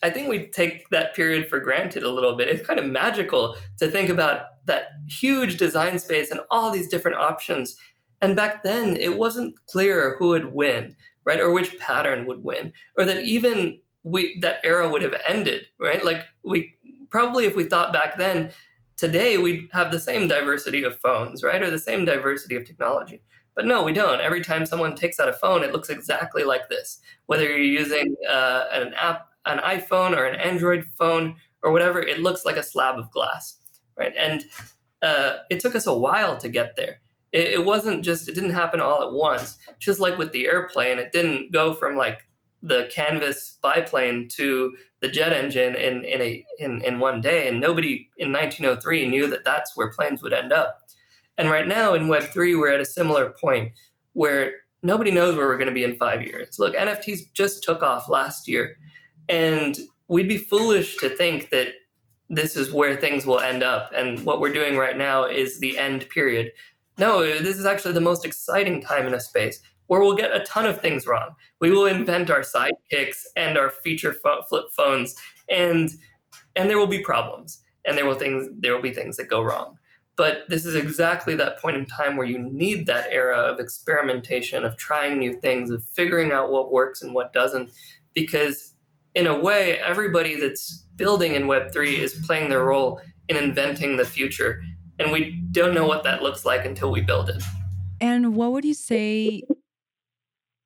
[0.04, 3.56] i think we take that period for granted a little bit it's kind of magical
[3.78, 7.78] to think about that huge design space and all these different options
[8.22, 12.72] and back then it wasn't clear who would win right or which pattern would win
[12.98, 16.76] or that even we that era would have ended right like we
[17.10, 18.52] probably if we thought back then
[18.98, 23.22] today we'd have the same diversity of phones right or the same diversity of technology
[23.60, 24.22] but no, we don't.
[24.22, 27.02] Every time someone takes out a phone, it looks exactly like this.
[27.26, 32.22] Whether you're using uh, an app, an iPhone or an Android phone or whatever, it
[32.22, 33.58] looks like a slab of glass,
[33.98, 34.14] right?
[34.18, 34.46] And
[35.02, 37.02] uh, it took us a while to get there.
[37.32, 39.58] It, it wasn't just; it didn't happen all at once.
[39.80, 42.28] Just like with the airplane, it didn't go from like
[42.62, 47.48] the canvas biplane to the jet engine in in a in, in one day.
[47.48, 50.80] And nobody in 1903 knew that that's where planes would end up.
[51.38, 53.72] And right now in Web3, we're at a similar point
[54.14, 56.60] where nobody knows where we're going to be in five years.
[56.60, 58.78] Look, NFTs just took off last year.
[59.30, 61.70] And we'd be foolish to think that
[62.30, 63.92] this is where things will end up.
[63.96, 66.52] And what we're doing right now is the end period.
[67.00, 70.42] No, this is actually the most exciting time in a space where we'll get a
[70.42, 71.30] ton of things wrong.
[71.60, 75.16] We will invent our sidekicks and our feature flip phones,
[75.50, 75.90] and
[76.56, 79.42] and there will be problems, and there will things there will be things that go
[79.42, 79.78] wrong.
[80.16, 84.66] But this is exactly that point in time where you need that era of experimentation,
[84.66, 87.72] of trying new things, of figuring out what works and what doesn't.
[88.14, 88.74] Because
[89.16, 94.04] in a way, everybody that's building in Web3 is playing their role in inventing the
[94.06, 94.62] future.
[95.00, 97.42] And we don't know what that looks like until we build it.
[98.02, 99.44] And what would you say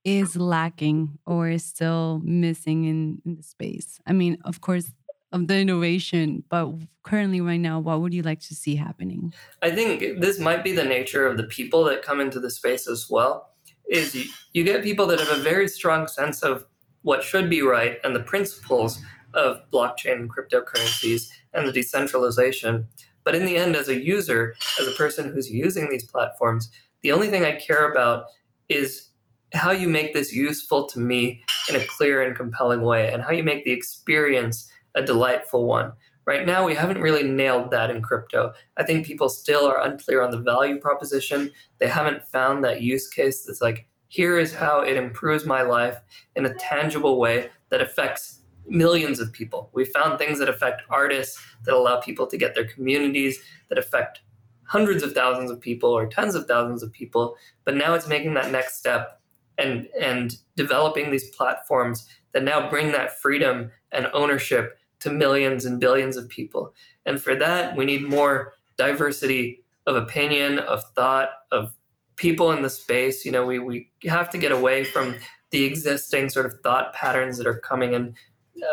[0.03, 4.01] is lacking or is still missing in, in the space?
[4.05, 4.91] I mean, of course,
[5.33, 9.71] of the innovation but currently right now what would you like to see happening i
[9.71, 13.09] think this might be the nature of the people that come into the space as
[13.09, 13.49] well
[13.89, 16.65] is you, you get people that have a very strong sense of
[17.01, 19.01] what should be right and the principles
[19.33, 22.87] of blockchain and cryptocurrencies and the decentralization
[23.23, 26.69] but in the end as a user as a person who's using these platforms
[27.01, 28.25] the only thing i care about
[28.69, 29.09] is
[29.53, 33.31] how you make this useful to me in a clear and compelling way and how
[33.31, 35.93] you make the experience a delightful one.
[36.25, 38.53] Right now, we haven't really nailed that in crypto.
[38.77, 41.51] I think people still are unclear on the value proposition.
[41.79, 45.99] They haven't found that use case that's like here is how it improves my life
[46.36, 49.69] in a tangible way that affects millions of people.
[49.73, 54.21] We found things that affect artists, that allow people to get their communities, that affect
[54.63, 57.36] hundreds of thousands of people or tens of thousands of people.
[57.65, 59.19] But now it's making that next step
[59.58, 65.80] and and developing these platforms that now bring that freedom and ownership to millions and
[65.80, 66.73] billions of people.
[67.06, 71.73] And for that, we need more diversity of opinion, of thought, of
[72.15, 73.26] people in the space.
[73.26, 75.15] You know, we, we have to get away from
[75.52, 78.15] the existing sort of thought patterns that are coming in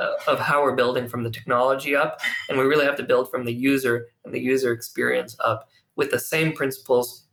[0.01, 2.21] uh, of how we're building from the technology up.
[2.49, 6.11] And we really have to build from the user and the user experience up with
[6.11, 7.27] the same principles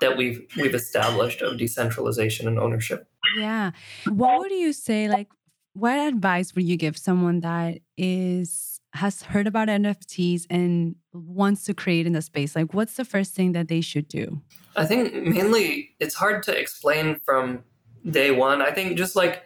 [0.00, 3.08] that we've we've established of decentralization and ownership.
[3.38, 3.70] Yeah.
[4.06, 5.28] What would you say like
[5.72, 11.74] what advice would you give someone that is has heard about NFTs and wants to
[11.74, 12.56] create in the space?
[12.56, 14.40] Like what's the first thing that they should do?
[14.76, 17.62] I think mainly it's hard to explain from
[18.08, 18.62] day one.
[18.62, 19.42] I think just like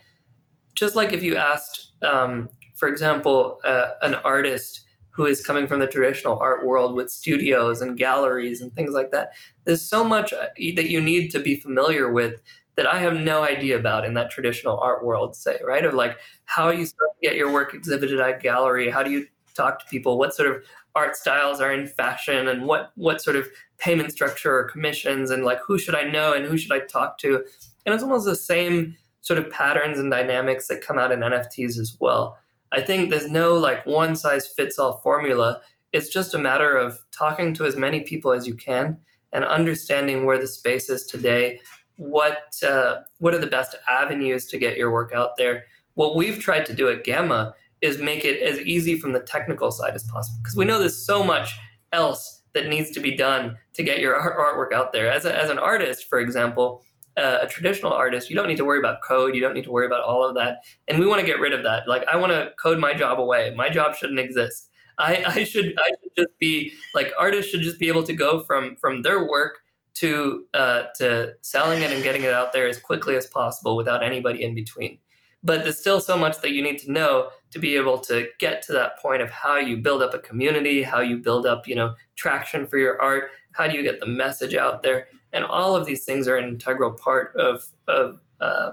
[0.80, 2.48] just like if you asked um,
[2.80, 7.82] for example, uh, an artist who is coming from the traditional art world with studios
[7.82, 9.32] and galleries and things like that.
[9.64, 12.40] There's so much uh, that you need to be familiar with
[12.76, 15.84] that I have no idea about in that traditional art world, say, right?
[15.84, 16.16] Of like
[16.46, 19.80] how you start to get your work exhibited at a gallery, how do you talk
[19.80, 20.62] to people, what sort of
[20.94, 25.44] art styles are in fashion, and what what sort of payment structure or commissions, and
[25.44, 27.44] like who should I know and who should I talk to?
[27.84, 31.78] And it's almost the same sort of patterns and dynamics that come out in NFTs
[31.78, 32.38] as well.
[32.72, 35.60] I think there's no like one size fits all formula.
[35.92, 38.98] It's just a matter of talking to as many people as you can
[39.32, 41.60] and understanding where the space is today.
[41.96, 45.64] What uh, what are the best avenues to get your work out there?
[45.94, 49.70] What we've tried to do at Gamma is make it as easy from the technical
[49.70, 51.58] side as possible because we know there's so much
[51.92, 55.10] else that needs to be done to get your artwork out there.
[55.10, 56.82] As, a, as an artist, for example,
[57.20, 59.34] a traditional artist, you don't need to worry about code.
[59.34, 60.64] You don't need to worry about all of that.
[60.88, 61.88] And we want to get rid of that.
[61.88, 63.52] Like I want to code my job away.
[63.56, 64.70] My job shouldn't exist.
[64.98, 68.40] I, I should I should just be like artists should just be able to go
[68.44, 69.58] from from their work
[69.94, 74.02] to uh, to selling it and getting it out there as quickly as possible without
[74.02, 74.98] anybody in between.
[75.42, 78.62] But there's still so much that you need to know to be able to get
[78.64, 81.74] to that point of how you build up a community, how you build up you
[81.74, 85.76] know traction for your art, how do you get the message out there and all
[85.76, 88.72] of these things are an integral part of of uh,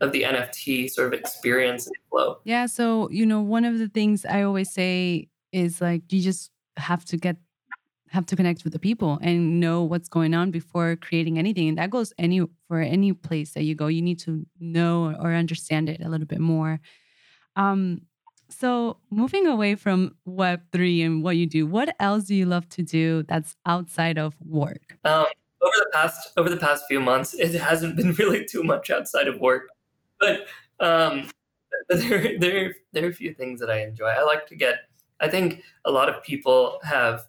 [0.00, 2.38] of the NFT sort of experience and flow.
[2.44, 2.66] Yeah.
[2.66, 7.04] So you know, one of the things I always say is like you just have
[7.06, 7.36] to get
[8.14, 11.78] have to connect with the people and know what's going on before creating anything and
[11.78, 15.88] that goes any for any place that you go you need to know or understand
[15.88, 16.78] it a little bit more
[17.56, 18.00] um
[18.48, 22.82] so moving away from web3 and what you do what else do you love to
[22.82, 25.26] do that's outside of work um,
[25.64, 29.28] over the past over the past few months, it hasn't been really too much outside
[29.28, 29.68] of work,
[30.20, 30.46] but
[30.80, 31.28] um,
[31.88, 34.06] there there there are a few things that I enjoy.
[34.06, 34.88] I like to get.
[35.20, 37.26] I think a lot of people have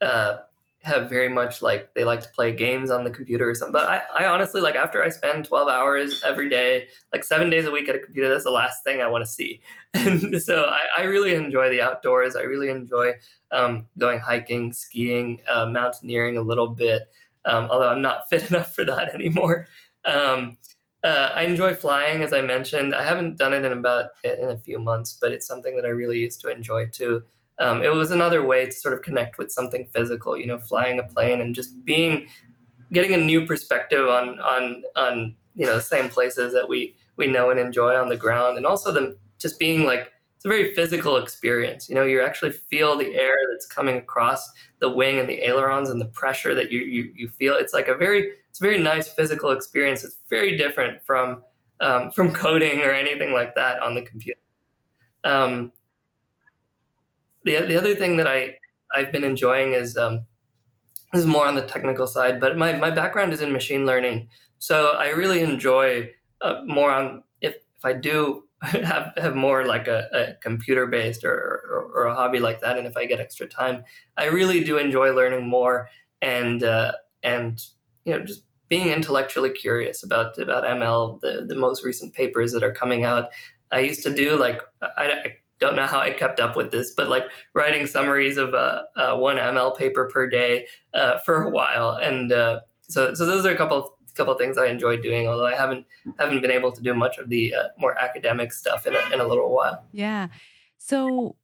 [0.00, 0.38] uh,
[0.82, 3.72] have very much like they like to play games on the computer or something.
[3.72, 7.66] But I, I honestly like after I spend 12 hours every day, like seven days
[7.66, 9.60] a week at a computer, that's the last thing I want to see.
[9.94, 12.36] And so I, I really enjoy the outdoors.
[12.36, 13.14] I really enjoy
[13.50, 17.02] um, going hiking, skiing, uh, mountaineering a little bit
[17.44, 19.66] um, although I'm not fit enough for that anymore.
[20.04, 20.56] Um,
[21.04, 22.94] uh, I enjoy flying, as I mentioned.
[22.94, 25.90] I haven't done it in about in a few months, but it's something that I
[25.90, 27.22] really used to enjoy too.
[27.60, 30.98] Um, it was another way to sort of connect with something physical, you know, flying
[30.98, 32.28] a plane and just being,
[32.92, 37.26] getting a new perspective on on on you know the same places that we we
[37.26, 40.12] know and enjoy on the ground, and also the just being like
[40.48, 41.88] a very physical experience.
[41.88, 45.90] You know, you actually feel the air that's coming across the wing and the ailerons
[45.90, 47.54] and the pressure that you you, you feel.
[47.54, 50.04] It's like a very it's a very nice physical experience.
[50.04, 51.42] It's very different from
[51.80, 54.40] um, from coding or anything like that on the computer.
[55.24, 55.72] Um,
[57.44, 58.56] the the other thing that I
[58.94, 60.26] I've been enjoying is um,
[61.12, 64.28] this is more on the technical side, but my my background is in machine learning,
[64.58, 66.10] so I really enjoy
[66.40, 71.24] uh, more on if if I do have have more like a, a computer based
[71.24, 71.30] or,
[71.70, 73.84] or, or a hobby like that, and if I get extra time,
[74.16, 75.88] I really do enjoy learning more
[76.22, 76.92] and uh,
[77.22, 77.62] and
[78.04, 82.64] you know just being intellectually curious about about ML, the the most recent papers that
[82.64, 83.30] are coming out.
[83.70, 86.94] I used to do like I, I don't know how I kept up with this,
[86.96, 91.50] but like writing summaries of uh, uh, one ML paper per day uh, for a
[91.50, 95.26] while, and uh, so so those are a couple couple of things I enjoy doing,
[95.26, 95.86] although I haven't
[96.18, 99.20] haven't been able to do much of the uh, more academic stuff in a, in
[99.20, 99.84] a little while.
[99.92, 100.28] Yeah.
[100.76, 101.36] So,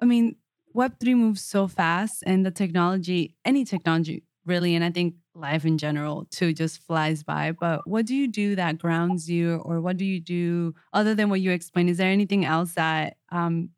[0.00, 0.36] I mean,
[0.72, 5.64] Web three moves so fast, and the technology, any technology, really, and I think life
[5.64, 7.52] in general too just flies by.
[7.52, 11.28] But what do you do that grounds you, or what do you do other than
[11.28, 11.90] what you explained?
[11.90, 13.70] Is there anything else that um,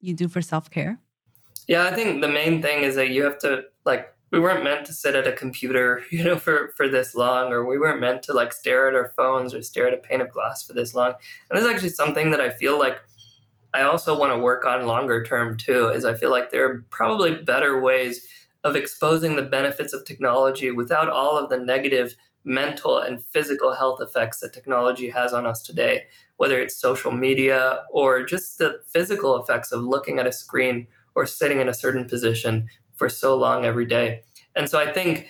[0.00, 0.98] you do for self care?
[1.66, 4.84] Yeah, I think the main thing is that you have to like we weren't meant
[4.84, 8.22] to sit at a computer, you know, for for this long, or we weren't meant
[8.24, 10.94] to like stare at our phones or stare at a pane of glass for this
[10.94, 11.14] long.
[11.48, 13.00] And it's actually something that I feel like
[13.72, 15.88] I also want to work on longer term too.
[15.88, 18.28] Is I feel like there are probably better ways
[18.62, 22.14] of exposing the benefits of technology without all of the negative
[22.44, 26.04] mental and physical health effects that technology has on us today,
[26.36, 31.26] whether it's social media or just the physical effects of looking at a screen or
[31.26, 34.22] sitting in a certain position for so long every day.
[34.54, 35.28] And so I think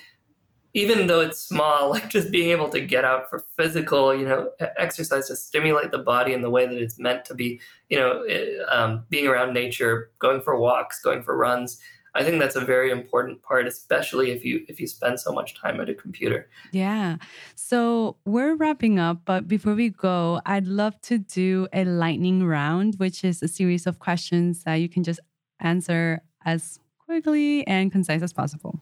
[0.77, 4.51] even though it's small, like just being able to get out for physical, you know,
[4.77, 8.23] exercise to stimulate the body in the way that it's meant to be, you know,
[8.23, 11.81] eh, um, being around nature, going for walks, going for runs.
[12.15, 15.61] I think that's a very important part, especially if you if you spend so much
[15.61, 16.49] time at a computer.
[16.73, 17.17] Yeah.
[17.55, 22.95] So we're wrapping up, but before we go, I'd love to do a lightning round,
[22.97, 25.21] which is a series of questions that you can just
[25.61, 28.79] answer as quickly and concise as possible.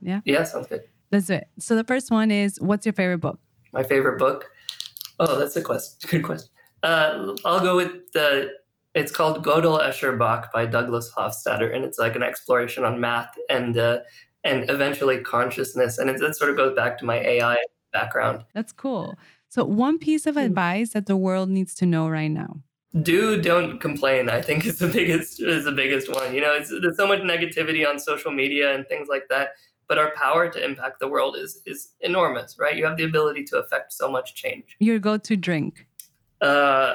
[0.00, 0.20] Yeah.
[0.24, 0.82] Yeah, sounds good.
[1.10, 1.48] Let's do it.
[1.58, 3.38] So the first one is what's your favorite book?
[3.72, 4.50] My favorite book?
[5.18, 5.98] Oh, that's a question.
[6.10, 6.48] Good question.
[6.82, 8.50] Uh, I'll go with the.
[8.94, 13.34] It's called Gödel Escher Bach by Douglas Hofstadter, and it's like an exploration on math
[13.48, 13.98] and uh,
[14.44, 17.56] and eventually consciousness, and it, it sort of goes back to my AI
[17.92, 18.44] background.
[18.52, 19.16] That's cool.
[19.48, 20.42] So one piece of hmm.
[20.42, 22.60] advice that the world needs to know right now
[23.02, 26.34] do don't complain i think is the biggest is the biggest one.
[26.34, 29.50] You know there's so much negativity on social media and things like that
[29.88, 32.76] but our power to impact the world is is enormous right?
[32.76, 34.76] You have the ability to affect so much change.
[34.78, 35.86] Your go-to drink?
[36.40, 36.94] Uh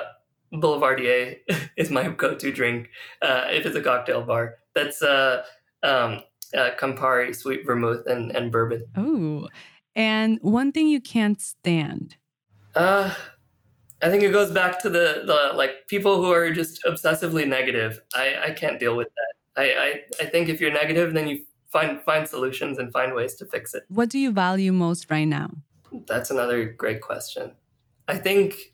[0.54, 1.36] boulevardier
[1.78, 2.90] is my go-to drink
[3.22, 4.56] uh if it's a cocktail bar.
[4.74, 5.44] That's uh
[5.84, 6.22] um
[6.56, 8.86] uh, campari sweet vermouth and and bourbon.
[8.96, 9.50] Oh
[9.96, 12.16] and one thing you can't stand?
[12.74, 13.14] Uh
[14.02, 18.02] I think it goes back to the the like people who are just obsessively negative.
[18.16, 19.62] I, I can't deal with that.
[19.62, 23.36] I, I, I think if you're negative, then you find find solutions and find ways
[23.36, 23.84] to fix it.
[23.90, 25.50] What do you value most right now?
[26.08, 27.52] That's another great question.
[28.08, 28.74] I think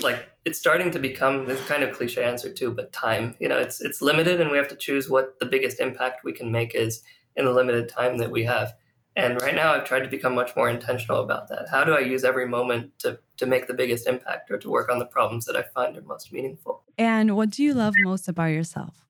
[0.00, 3.34] like it's starting to become this kind of cliche answer too, but time.
[3.40, 6.32] You know, it's it's limited and we have to choose what the biggest impact we
[6.32, 7.02] can make is
[7.36, 8.74] in the limited time that we have.
[9.16, 11.68] And right now, I've tried to become much more intentional about that.
[11.70, 14.90] How do I use every moment to, to make the biggest impact or to work
[14.90, 16.82] on the problems that I find are most meaningful?
[16.98, 19.06] And what do you love most about yourself?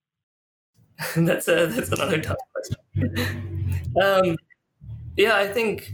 [1.17, 3.95] that's a, that's another tough question.
[4.03, 4.37] um,
[5.17, 5.93] yeah, I think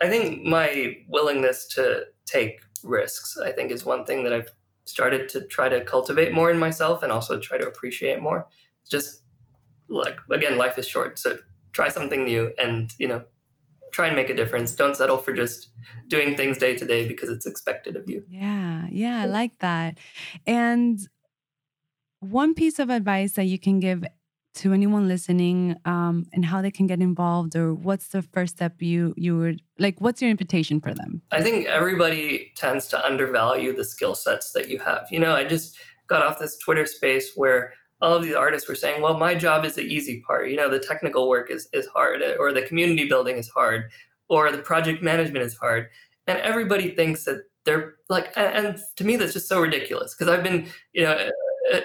[0.00, 4.50] I think my willingness to take risks, I think, is one thing that I've
[4.84, 8.46] started to try to cultivate more in myself and also try to appreciate more.
[8.88, 9.22] Just
[9.88, 11.38] like again, life is short, so
[11.72, 13.24] try something new and you know
[13.92, 14.72] try and make a difference.
[14.74, 15.70] Don't settle for just
[16.08, 18.24] doing things day to day because it's expected of you.
[18.28, 19.98] Yeah yeah i like that.
[20.46, 20.98] And
[22.20, 24.04] one piece of advice that you can give
[24.54, 28.82] to anyone listening um, and how they can get involved or what's the first step
[28.82, 31.22] you you would like what's your invitation for them?
[31.30, 35.06] I think everybody tends to undervalue the skill sets that you have.
[35.10, 38.74] You know i just got off this twitter space where all of these artists were
[38.74, 40.50] saying, well, my job is the easy part.
[40.50, 43.90] You know, the technical work is, is hard, or the community building is hard,
[44.28, 45.88] or the project management is hard.
[46.26, 50.44] And everybody thinks that they're like, and, to me, that's just so ridiculous because I've
[50.44, 51.12] been, you know,
[51.72, 51.80] uh, uh,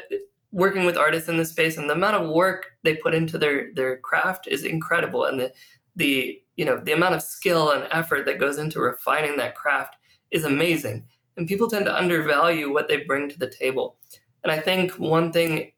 [0.51, 3.73] working with artists in this space and the amount of work they put into their,
[3.73, 5.25] their craft is incredible.
[5.25, 5.51] And the,
[5.95, 9.95] the, you know, the amount of skill and effort that goes into refining that craft
[10.31, 11.05] is amazing.
[11.35, 13.97] And people tend to undervalue what they bring to the table.
[14.43, 15.72] And I think one thing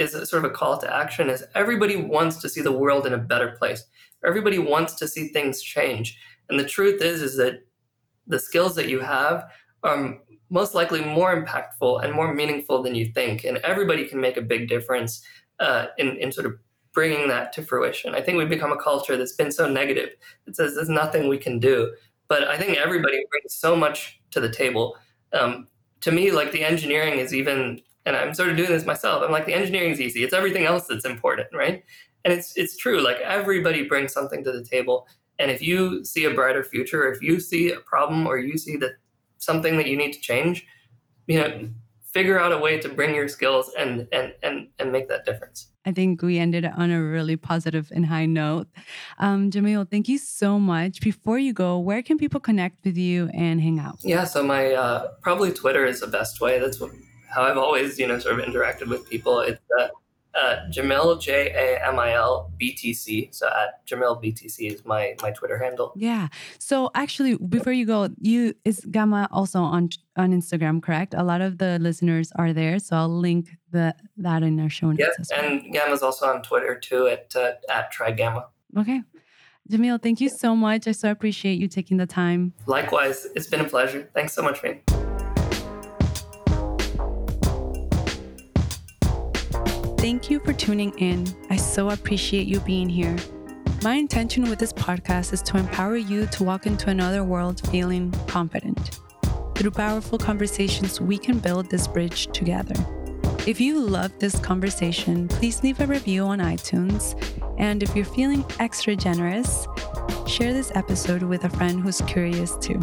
[0.00, 3.12] is sort of a call to action is everybody wants to see the world in
[3.12, 3.84] a better place.
[4.24, 6.18] Everybody wants to see things change.
[6.48, 7.64] And the truth is is that
[8.26, 9.50] the skills that you have
[9.82, 10.18] are
[10.50, 13.44] most likely more impactful and more meaningful than you think.
[13.44, 15.22] And everybody can make a big difference
[15.60, 16.54] uh, in, in sort of
[16.92, 18.14] bringing that to fruition.
[18.14, 20.10] I think we've become a culture that's been so negative.
[20.46, 21.94] It says there's nothing we can do.
[22.28, 24.96] But I think everybody brings so much to the table.
[25.32, 25.68] Um,
[26.00, 29.22] to me, like the engineering is even and I'm sort of doing this myself.
[29.22, 30.24] I'm like, the engineering is easy.
[30.24, 31.84] It's everything else that's important, right?
[32.24, 33.02] And it's it's true.
[33.02, 35.06] Like everybody brings something to the table.
[35.38, 38.76] And if you see a brighter future, if you see a problem or you see
[38.76, 38.92] that
[39.38, 40.66] something that you need to change,
[41.26, 41.70] you know,
[42.12, 45.68] figure out a way to bring your skills and and and and make that difference.
[45.86, 48.68] I think we ended on a really positive and high note.
[49.18, 51.00] Um, Jamil, thank you so much.
[51.00, 53.98] Before you go, where can people connect with you and hang out?
[54.02, 56.58] Yeah, so my uh, probably Twitter is the best way.
[56.58, 56.90] That's what
[57.34, 59.40] how I've always, you know, sort of interacted with people.
[59.40, 59.88] It's uh,
[60.32, 63.28] Uh, Jamil J A M I L B T C.
[63.32, 65.90] So at Jamil BTC is my my Twitter handle.
[65.96, 66.28] Yeah.
[66.60, 71.14] So actually, before you go, you is Gamma also on on Instagram, correct?
[71.14, 74.92] A lot of the listeners are there, so I'll link the that in our show
[74.92, 75.00] notes.
[75.02, 75.44] Yep, as well.
[75.44, 78.42] and Gamma's also on Twitter too at uh, at Try Gamma.
[78.78, 79.02] Okay.
[79.68, 80.86] Jamil, thank you so much.
[80.86, 82.52] I so appreciate you taking the time.
[82.66, 84.08] Likewise, it's been a pleasure.
[84.14, 84.99] Thanks so much, man.
[90.10, 91.24] Thank you for tuning in.
[91.50, 93.16] I so appreciate you being here.
[93.84, 98.10] My intention with this podcast is to empower you to walk into another world feeling
[98.26, 98.98] confident.
[99.54, 102.74] Through powerful conversations, we can build this bridge together.
[103.46, 107.14] If you love this conversation, please leave a review on iTunes.
[107.56, 109.68] And if you're feeling extra generous,
[110.26, 112.80] share this episode with a friend who's curious too.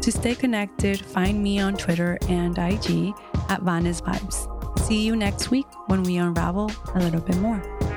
[0.00, 3.12] To stay connected, find me on Twitter and IG
[3.50, 4.59] at Vanis Vibes.
[4.84, 7.89] See you next week when we unravel a little bit more.